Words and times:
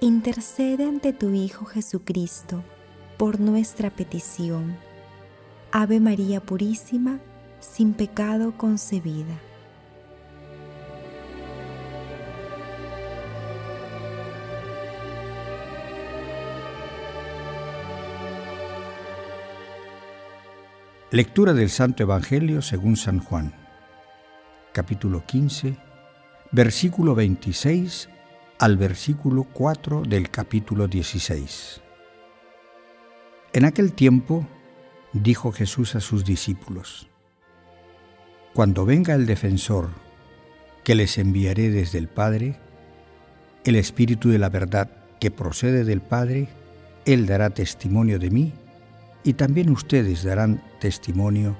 intercede 0.00 0.84
ante 0.84 1.12
tu 1.12 1.30
Hijo 1.32 1.64
Jesucristo 1.64 2.62
por 3.16 3.40
nuestra 3.40 3.90
petición. 3.90 4.76
Ave 5.72 6.00
María 6.00 6.40
Purísima, 6.40 7.20
sin 7.60 7.94
pecado 7.94 8.56
concebida. 8.56 9.40
Lectura 21.10 21.52
del 21.52 21.70
Santo 21.70 22.02
Evangelio 22.02 22.60
según 22.60 22.96
San 22.96 23.20
Juan, 23.20 23.54
capítulo 24.72 25.24
15, 25.24 25.76
versículo 26.50 27.14
26 27.14 28.08
al 28.64 28.78
versículo 28.78 29.44
4 29.44 30.04
del 30.08 30.30
capítulo 30.30 30.88
16. 30.88 31.82
En 33.52 33.66
aquel 33.66 33.92
tiempo 33.92 34.48
dijo 35.12 35.52
Jesús 35.52 35.94
a 35.96 36.00
sus 36.00 36.24
discípulos, 36.24 37.06
Cuando 38.54 38.86
venga 38.86 39.14
el 39.16 39.26
defensor 39.26 39.90
que 40.82 40.94
les 40.94 41.18
enviaré 41.18 41.68
desde 41.68 41.98
el 41.98 42.08
Padre, 42.08 42.58
el 43.66 43.76
Espíritu 43.76 44.30
de 44.30 44.38
la 44.38 44.48
verdad 44.48 44.90
que 45.20 45.30
procede 45.30 45.84
del 45.84 46.00
Padre, 46.00 46.48
Él 47.04 47.26
dará 47.26 47.50
testimonio 47.50 48.18
de 48.18 48.30
mí 48.30 48.54
y 49.24 49.34
también 49.34 49.68
ustedes 49.68 50.24
darán 50.24 50.64
testimonio 50.80 51.54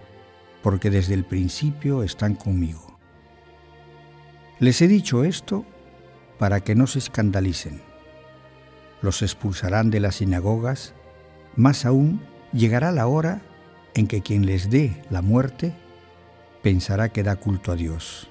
porque 0.62 0.88
desde 0.88 1.12
el 1.12 1.26
principio 1.26 2.02
están 2.02 2.34
conmigo. 2.34 2.98
Les 4.58 4.80
he 4.80 4.88
dicho 4.88 5.22
esto 5.22 5.66
para 6.38 6.60
que 6.60 6.74
no 6.74 6.86
se 6.86 6.98
escandalicen. 6.98 7.80
Los 9.02 9.22
expulsarán 9.22 9.90
de 9.90 10.00
las 10.00 10.16
sinagogas, 10.16 10.94
más 11.56 11.84
aún 11.84 12.20
llegará 12.52 12.92
la 12.92 13.06
hora 13.06 13.42
en 13.94 14.06
que 14.06 14.22
quien 14.22 14.46
les 14.46 14.70
dé 14.70 15.02
la 15.10 15.22
muerte 15.22 15.74
pensará 16.62 17.10
que 17.10 17.22
da 17.22 17.36
culto 17.36 17.72
a 17.72 17.76
Dios. 17.76 18.28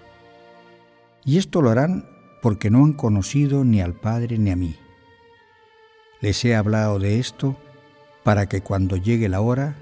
Y 1.23 1.37
esto 1.37 1.61
lo 1.61 1.69
harán 1.69 2.09
porque 2.41 2.69
no 2.69 2.83
han 2.83 2.93
conocido 2.93 3.63
ni 3.63 3.81
al 3.81 3.93
Padre 3.93 4.37
ni 4.37 4.51
a 4.51 4.55
mí. 4.55 4.75
Les 6.19 6.43
he 6.43 6.55
hablado 6.55 6.99
de 6.99 7.19
esto 7.19 7.55
para 8.23 8.47
que 8.47 8.61
cuando 8.61 8.97
llegue 8.97 9.29
la 9.29 9.41
hora 9.41 9.75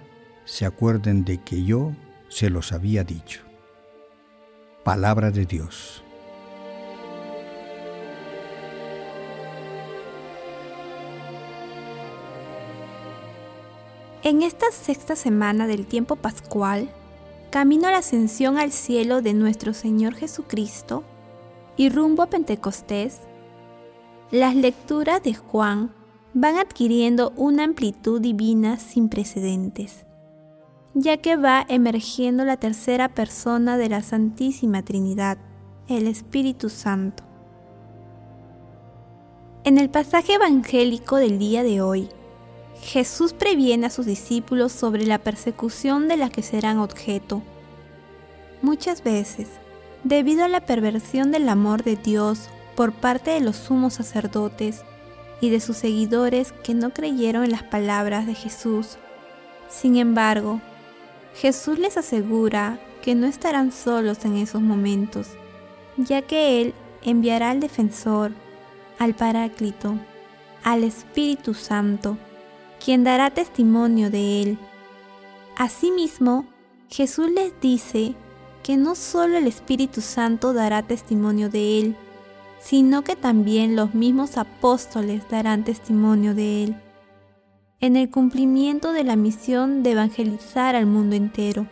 se 0.45 0.65
acuerden 0.65 1.23
de 1.23 1.37
que 1.39 1.63
yo 1.63 1.93
se 2.27 2.49
los 2.49 2.71
había 2.71 3.03
dicho. 3.03 3.41
Palabra 4.83 5.31
de 5.31 5.45
Dios. 5.45 6.03
En 14.23 14.43
esta 14.43 14.67
sexta 14.71 15.15
semana 15.15 15.65
del 15.65 15.87
tiempo 15.87 16.15
pascual, 16.15 16.87
camino 17.49 17.87
a 17.87 17.91
la 17.91 17.97
ascensión 17.97 18.59
al 18.59 18.71
cielo 18.71 19.23
de 19.23 19.33
nuestro 19.33 19.73
Señor 19.73 20.13
Jesucristo 20.13 21.03
y 21.75 21.89
rumbo 21.89 22.21
a 22.21 22.27
Pentecostés, 22.27 23.21
las 24.29 24.55
lecturas 24.55 25.23
de 25.23 25.33
Juan 25.33 25.91
van 26.35 26.57
adquiriendo 26.57 27.33
una 27.35 27.63
amplitud 27.63 28.21
divina 28.21 28.77
sin 28.77 29.09
precedentes, 29.09 30.05
ya 30.93 31.17
que 31.17 31.35
va 31.35 31.65
emergiendo 31.67 32.45
la 32.45 32.57
tercera 32.57 33.09
persona 33.09 33.75
de 33.75 33.89
la 33.89 34.03
Santísima 34.03 34.83
Trinidad, 34.83 35.39
el 35.87 36.05
Espíritu 36.05 36.69
Santo. 36.69 37.23
En 39.63 39.79
el 39.79 39.89
pasaje 39.89 40.35
evangélico 40.35 41.15
del 41.15 41.39
día 41.39 41.63
de 41.63 41.81
hoy, 41.81 42.09
Jesús 42.81 43.33
previene 43.33 43.85
a 43.85 43.89
sus 43.91 44.05
discípulos 44.05 44.71
sobre 44.71 45.05
la 45.05 45.19
persecución 45.19 46.07
de 46.07 46.17
la 46.17 46.29
que 46.29 46.41
serán 46.41 46.79
objeto. 46.79 47.43
Muchas 48.61 49.03
veces, 49.03 49.47
debido 50.03 50.43
a 50.43 50.47
la 50.47 50.65
perversión 50.65 51.31
del 51.31 51.47
amor 51.47 51.83
de 51.83 51.95
Dios 51.95 52.49
por 52.75 52.91
parte 52.91 53.31
de 53.31 53.39
los 53.39 53.55
sumos 53.55 53.93
sacerdotes 53.93 54.81
y 55.41 55.51
de 55.51 55.59
sus 55.59 55.77
seguidores 55.77 56.51
que 56.63 56.73
no 56.73 56.91
creyeron 56.91 57.43
en 57.43 57.51
las 57.51 57.63
palabras 57.63 58.25
de 58.25 58.33
Jesús, 58.35 58.97
sin 59.69 59.97
embargo, 59.97 60.59
Jesús 61.35 61.79
les 61.79 61.97
asegura 61.97 62.79
que 63.01 63.15
no 63.15 63.27
estarán 63.27 63.71
solos 63.71 64.25
en 64.25 64.37
esos 64.37 64.61
momentos, 64.61 65.29
ya 65.97 66.21
que 66.23 66.61
Él 66.61 66.73
enviará 67.03 67.51
al 67.51 67.59
defensor, 67.59 68.31
al 68.99 69.13
Paráclito, 69.13 69.95
al 70.63 70.83
Espíritu 70.83 71.53
Santo, 71.53 72.17
quien 72.83 73.03
dará 73.03 73.29
testimonio 73.29 74.09
de 74.09 74.41
él. 74.41 74.57
Asimismo, 75.55 76.45
Jesús 76.89 77.29
les 77.29 77.53
dice 77.61 78.15
que 78.63 78.77
no 78.77 78.95
solo 78.95 79.37
el 79.37 79.47
Espíritu 79.47 80.01
Santo 80.01 80.53
dará 80.53 80.81
testimonio 80.83 81.49
de 81.49 81.79
él, 81.79 81.95
sino 82.59 83.03
que 83.03 83.15
también 83.15 83.75
los 83.75 83.93
mismos 83.93 84.37
apóstoles 84.37 85.23
darán 85.29 85.63
testimonio 85.63 86.33
de 86.33 86.63
él, 86.63 86.75
en 87.79 87.95
el 87.95 88.09
cumplimiento 88.09 88.93
de 88.93 89.03
la 89.03 89.15
misión 89.15 89.83
de 89.83 89.91
evangelizar 89.91 90.75
al 90.75 90.85
mundo 90.85 91.15
entero. 91.15 91.67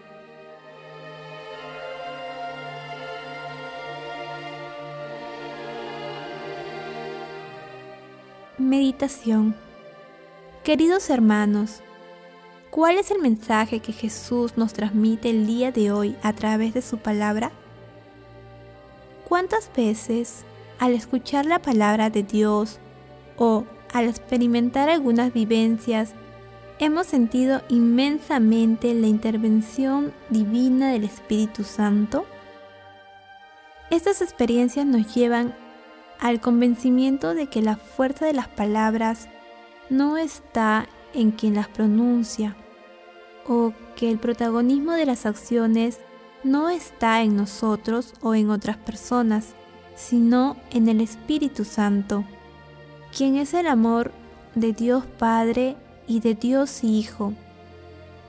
Meditación 8.57 9.55
Queridos 10.69 11.09
hermanos, 11.09 11.81
¿cuál 12.69 12.99
es 12.99 13.09
el 13.09 13.17
mensaje 13.17 13.79
que 13.79 13.91
Jesús 13.91 14.55
nos 14.55 14.73
transmite 14.73 15.31
el 15.31 15.47
día 15.47 15.71
de 15.71 15.91
hoy 15.91 16.15
a 16.21 16.31
través 16.33 16.75
de 16.75 16.83
su 16.83 16.99
palabra? 16.99 17.51
¿Cuántas 19.27 19.71
veces 19.75 20.45
al 20.77 20.93
escuchar 20.93 21.47
la 21.47 21.59
palabra 21.59 22.11
de 22.11 22.21
Dios 22.21 22.79
o 23.35 23.65
al 23.91 24.07
experimentar 24.07 24.89
algunas 24.89 25.33
vivencias 25.33 26.13
hemos 26.77 27.07
sentido 27.07 27.63
inmensamente 27.69 28.93
la 28.93 29.07
intervención 29.07 30.13
divina 30.29 30.91
del 30.91 31.03
Espíritu 31.03 31.63
Santo? 31.63 32.27
Estas 33.89 34.21
experiencias 34.21 34.85
nos 34.85 35.15
llevan 35.15 35.55
al 36.19 36.39
convencimiento 36.39 37.33
de 37.33 37.47
que 37.47 37.63
la 37.63 37.75
fuerza 37.75 38.27
de 38.27 38.33
las 38.33 38.49
palabras 38.49 39.29
no 39.89 40.17
está 40.17 40.87
en 41.13 41.31
quien 41.31 41.55
las 41.55 41.67
pronuncia 41.67 42.55
o 43.47 43.73
que 43.95 44.11
el 44.11 44.19
protagonismo 44.19 44.91
de 44.93 45.05
las 45.05 45.25
acciones 45.25 45.99
no 46.43 46.69
está 46.69 47.21
en 47.21 47.35
nosotros 47.35 48.13
o 48.21 48.35
en 48.35 48.49
otras 48.49 48.77
personas, 48.77 49.55
sino 49.95 50.55
en 50.71 50.87
el 50.87 51.01
Espíritu 51.01 51.65
Santo, 51.65 52.23
quien 53.15 53.35
es 53.35 53.53
el 53.53 53.67
amor 53.67 54.11
de 54.55 54.71
Dios 54.73 55.03
Padre 55.17 55.75
y 56.07 56.19
de 56.19 56.35
Dios 56.35 56.83
Hijo, 56.83 57.33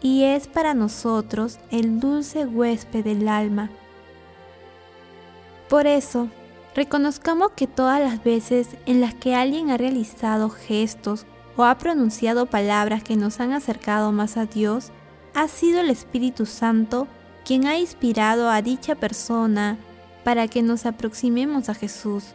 y 0.00 0.24
es 0.24 0.48
para 0.48 0.72
nosotros 0.72 1.58
el 1.70 2.00
dulce 2.00 2.46
huésped 2.46 3.04
del 3.04 3.28
alma. 3.28 3.70
Por 5.68 5.86
eso, 5.86 6.28
reconozcamos 6.74 7.50
que 7.52 7.66
todas 7.66 8.00
las 8.00 8.24
veces 8.24 8.68
en 8.86 9.00
las 9.00 9.14
que 9.14 9.34
alguien 9.34 9.70
ha 9.70 9.76
realizado 9.76 10.48
gestos 10.48 11.26
o 11.60 11.64
ha 11.64 11.76
pronunciado 11.76 12.46
palabras 12.46 13.02
que 13.02 13.16
nos 13.16 13.38
han 13.38 13.52
acercado 13.52 14.12
más 14.12 14.38
a 14.38 14.46
Dios, 14.46 14.92
ha 15.34 15.46
sido 15.46 15.80
el 15.80 15.90
Espíritu 15.90 16.46
Santo 16.46 17.06
quien 17.44 17.66
ha 17.66 17.78
inspirado 17.78 18.48
a 18.48 18.62
dicha 18.62 18.94
persona 18.94 19.76
para 20.24 20.48
que 20.48 20.62
nos 20.62 20.86
aproximemos 20.86 21.68
a 21.68 21.74
Jesús. 21.74 22.32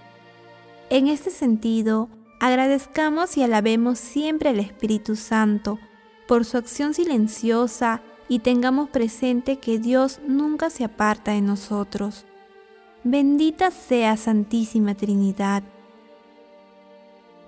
En 0.92 1.07
este 1.07 1.31
sentido, 1.31 2.07
agradezcamos 2.39 3.36
y 3.36 3.42
alabemos 3.42 3.98
siempre 3.98 4.50
al 4.50 4.60
Espíritu 4.60 5.16
Santo 5.16 5.80
por 6.28 6.45
su 6.45 6.57
acción 6.57 6.94
silenciosa 6.94 8.01
y 8.30 8.39
tengamos 8.39 8.89
presente 8.89 9.57
que 9.57 9.80
Dios 9.80 10.19
nunca 10.28 10.69
se 10.69 10.83
aparta 10.83 11.31
de 11.31 11.42
nosotros. 11.42 12.25
Bendita 13.04 13.71
sea 13.71 14.18
Santísima 14.18 14.94
Trinidad 14.94 15.63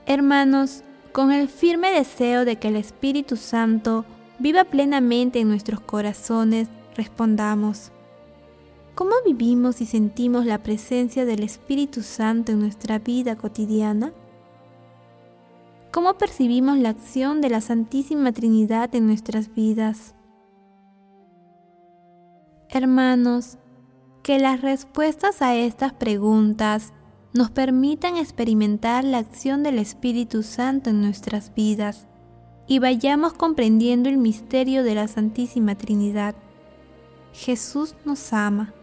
Hermanos, 0.09 0.85
con 1.17 1.31
el 1.31 1.49
firme 1.49 1.89
deseo 1.89 2.45
de 2.45 2.57
que 2.57 2.67
el 2.67 2.75
Espíritu 2.75 3.37
Santo 3.37 4.05
viva 4.37 4.65
plenamente 4.65 5.39
en 5.39 5.47
nuestros 5.47 5.79
corazones, 5.79 6.67
respondamos. 6.95 7.91
¿Cómo 8.93 9.13
vivimos 9.25 9.81
y 9.81 9.87
sentimos 9.87 10.45
la 10.45 10.61
presencia 10.61 11.25
del 11.25 11.41
Espíritu 11.41 12.03
Santo 12.03 12.51
en 12.51 12.59
nuestra 12.59 12.99
vida 12.99 13.35
cotidiana? 13.35 14.13
¿Cómo 15.91 16.19
percibimos 16.19 16.77
la 16.77 16.89
acción 16.89 17.41
de 17.41 17.49
la 17.49 17.61
Santísima 17.61 18.31
Trinidad 18.31 18.93
en 18.93 19.07
nuestras 19.07 19.51
vidas? 19.51 20.13
Hermanos, 22.69 23.57
que 24.21 24.37
las 24.37 24.61
respuestas 24.61 25.41
a 25.41 25.55
estas 25.55 25.93
preguntas 25.93 26.93
nos 27.33 27.51
permitan 27.51 28.17
experimentar 28.17 29.03
la 29.03 29.19
acción 29.19 29.63
del 29.63 29.79
Espíritu 29.79 30.43
Santo 30.43 30.89
en 30.89 31.01
nuestras 31.01 31.53
vidas 31.53 32.07
y 32.67 32.79
vayamos 32.79 33.33
comprendiendo 33.33 34.09
el 34.09 34.17
misterio 34.17 34.83
de 34.83 34.95
la 34.95 35.07
Santísima 35.07 35.75
Trinidad. 35.75 36.35
Jesús 37.33 37.95
nos 38.05 38.33
ama. 38.33 38.73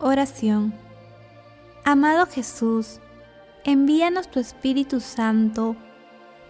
Oración. 0.00 0.72
Amado 1.84 2.26
Jesús, 2.26 3.00
envíanos 3.64 4.30
tu 4.30 4.40
Espíritu 4.40 5.00
Santo 5.00 5.74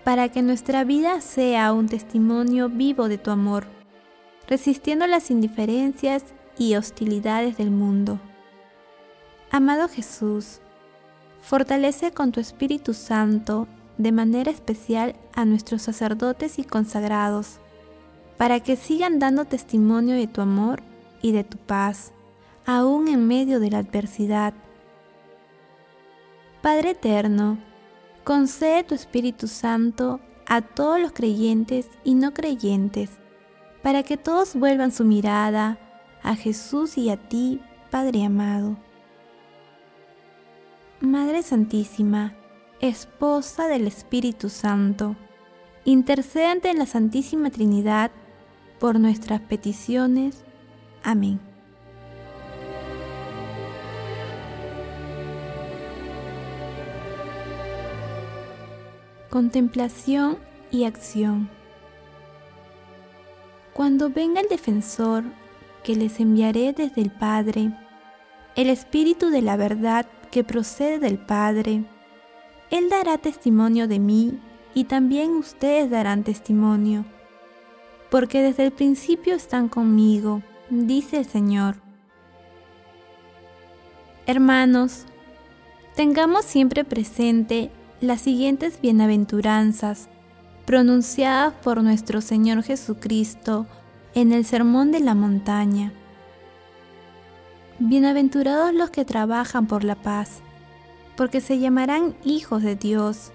para 0.04 0.28
que 0.28 0.42
nuestra 0.42 0.84
vida 0.84 1.20
sea 1.20 1.72
un 1.72 1.88
testimonio 1.88 2.68
vivo 2.68 3.08
de 3.08 3.18
tu 3.18 3.30
amor, 3.30 3.66
resistiendo 4.48 5.06
las 5.06 5.30
indiferencias 5.30 6.24
y 6.58 6.74
hostilidades 6.74 7.56
del 7.58 7.70
mundo. 7.70 8.18
Amado 9.50 9.88
Jesús, 9.88 10.60
fortalece 11.40 12.10
con 12.12 12.32
tu 12.32 12.40
Espíritu 12.40 12.94
Santo 12.94 13.68
de 13.98 14.10
manera 14.10 14.50
especial 14.50 15.16
a 15.34 15.44
nuestros 15.44 15.82
sacerdotes 15.82 16.58
y 16.58 16.64
consagrados, 16.64 17.58
para 18.36 18.60
que 18.60 18.76
sigan 18.76 19.18
dando 19.18 19.44
testimonio 19.44 20.14
de 20.14 20.26
tu 20.26 20.40
amor 20.40 20.82
y 21.20 21.32
de 21.32 21.44
tu 21.44 21.58
paz, 21.58 22.12
aún 22.64 23.08
en 23.08 23.26
medio 23.26 23.60
de 23.60 23.70
la 23.70 23.78
adversidad. 23.78 24.54
Padre 26.62 26.90
eterno, 26.90 27.58
concede 28.24 28.84
tu 28.84 28.94
Espíritu 28.94 29.46
Santo 29.46 30.20
a 30.46 30.62
todos 30.62 31.00
los 31.00 31.12
creyentes 31.12 31.88
y 32.04 32.14
no 32.14 32.32
creyentes, 32.32 33.10
para 33.82 34.02
que 34.02 34.16
todos 34.16 34.54
vuelvan 34.54 34.92
su 34.92 35.04
mirada 35.04 35.78
a 36.22 36.34
Jesús 36.34 36.98
y 36.98 37.10
a 37.10 37.16
ti, 37.16 37.60
Padre 37.90 38.24
amado. 38.24 38.76
Madre 41.00 41.42
Santísima, 41.42 42.34
Esposa 42.80 43.66
del 43.66 43.86
Espíritu 43.86 44.48
Santo, 44.48 45.16
intercede 45.84 46.46
ante 46.46 46.74
la 46.74 46.86
Santísima 46.86 47.50
Trinidad 47.50 48.10
por 48.78 48.98
nuestras 49.00 49.40
peticiones. 49.40 50.44
Amén. 51.02 51.40
Contemplación 59.30 60.38
y 60.70 60.84
acción. 60.84 61.57
Cuando 63.78 64.10
venga 64.10 64.40
el 64.40 64.48
defensor 64.48 65.22
que 65.84 65.94
les 65.94 66.18
enviaré 66.18 66.72
desde 66.72 67.00
el 67.00 67.12
Padre, 67.12 67.72
el 68.56 68.70
Espíritu 68.70 69.30
de 69.30 69.40
la 69.40 69.56
verdad 69.56 70.04
que 70.32 70.42
procede 70.42 70.98
del 70.98 71.16
Padre, 71.16 71.84
Él 72.70 72.90
dará 72.90 73.18
testimonio 73.18 73.86
de 73.86 74.00
mí 74.00 74.40
y 74.74 74.82
también 74.82 75.30
ustedes 75.36 75.90
darán 75.90 76.24
testimonio, 76.24 77.04
porque 78.10 78.42
desde 78.42 78.64
el 78.64 78.72
principio 78.72 79.36
están 79.36 79.68
conmigo, 79.68 80.42
dice 80.70 81.18
el 81.18 81.26
Señor. 81.26 81.76
Hermanos, 84.26 85.06
tengamos 85.94 86.44
siempre 86.44 86.82
presente 86.82 87.70
las 88.00 88.22
siguientes 88.22 88.80
bienaventuranzas 88.80 90.08
pronunciadas 90.68 91.54
por 91.62 91.82
nuestro 91.82 92.20
Señor 92.20 92.62
Jesucristo 92.62 93.66
en 94.14 94.32
el 94.32 94.44
Sermón 94.44 94.92
de 94.92 95.00
la 95.00 95.14
Montaña. 95.14 95.94
Bienaventurados 97.78 98.74
los 98.74 98.90
que 98.90 99.06
trabajan 99.06 99.66
por 99.66 99.82
la 99.82 99.94
paz, 99.94 100.42
porque 101.16 101.40
se 101.40 101.58
llamarán 101.58 102.14
hijos 102.22 102.62
de 102.62 102.76
Dios. 102.76 103.32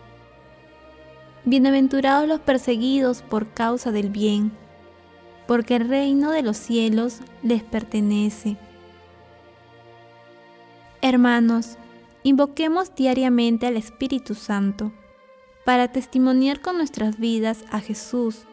Bienaventurados 1.44 2.28
los 2.28 2.40
perseguidos 2.40 3.24
por 3.24 3.52
causa 3.52 3.92
del 3.92 4.12
bien, 4.12 4.52
porque 5.48 5.78
el 5.78 5.90
reino 5.90 6.30
de 6.30 6.44
los 6.44 6.58
cielos 6.58 7.22
les 7.42 7.64
pertenece. 7.64 8.58
Hermanos, 11.02 11.80
Invoquemos 12.26 12.96
diariamente 12.96 13.68
al 13.68 13.76
Espíritu 13.76 14.34
Santo 14.34 14.94
para 15.66 15.92
testimoniar 15.92 16.62
con 16.62 16.78
nuestras 16.78 17.20
vidas 17.20 17.64
a 17.72 17.80
Jesús, 17.80 18.46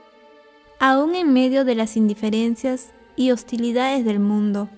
aún 0.78 1.14
en 1.14 1.32
medio 1.32 1.64
de 1.64 1.74
las 1.74 1.96
indiferencias 1.96 2.92
y 3.16 3.32
hostilidades 3.32 4.04
del 4.04 4.20
mundo. 4.20 4.68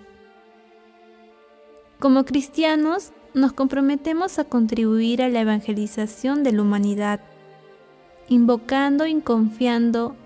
Como 1.99 2.25
cristianos, 2.25 3.13
nos 3.35 3.53
comprometemos 3.53 4.39
a 4.39 4.45
contribuir 4.45 5.23
a 5.23 5.29
la 5.29 5.41
evangelización 5.41 6.43
de 6.43 6.53
la 6.53 6.63
humanidad, 6.63 7.21
invocando 8.29 9.07
y 9.07 9.21
confiando 9.21 10.17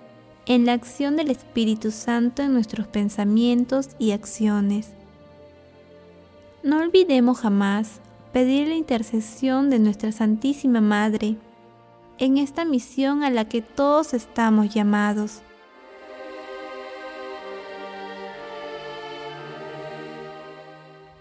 en 0.47 0.64
la 0.64 0.73
acción 0.73 1.17
del 1.17 1.31
Espíritu 1.31 1.91
Santo 1.91 2.43
en 2.43 2.52
nuestros 2.52 2.87
pensamientos 2.87 3.91
y 3.99 4.12
acciones. 4.12 4.94
No 6.62 6.78
olvidemos 6.78 7.38
jamás 7.38 8.00
pedir 8.33 8.69
la 8.69 8.75
intercesión 8.75 9.71
de 9.71 9.78
nuestra 9.78 10.12
Santísima 10.12 10.81
Madre 10.81 11.37
en 12.18 12.38
esta 12.38 12.64
misión 12.64 13.23
a 13.23 13.30
la 13.30 13.44
que 13.44 13.62
todos 13.62 14.14
estamos 14.14 14.73
llamados. 14.73 15.42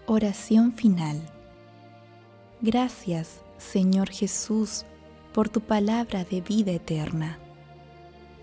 Oración 0.06 0.72
final. 0.72 1.20
Gracias, 2.62 3.42
Señor 3.58 4.08
Jesús, 4.08 4.84
por 5.34 5.48
tu 5.48 5.60
palabra 5.60 6.24
de 6.24 6.40
vida 6.40 6.72
eterna. 6.72 7.38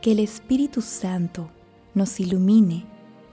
Que 0.02 0.12
el 0.12 0.20
Espíritu 0.20 0.82
Santo 0.82 1.50
nos 1.94 2.20
ilumine 2.20 2.86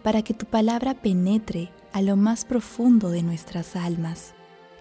para 0.02 0.22
que 0.22 0.32
tu 0.32 0.46
palabra 0.46 0.94
penetre 0.94 1.70
a 1.92 2.00
lo 2.00 2.16
más 2.16 2.44
profundo 2.44 3.10
de 3.10 3.22
nuestras 3.22 3.76
almas 3.76 4.32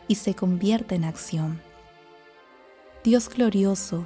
y 0.08 0.15
se 0.15 0.36
convierta 0.36 0.96
en 0.96 1.03
acción. 1.03 1.62
Dios 3.03 3.29
glorioso, 3.29 4.05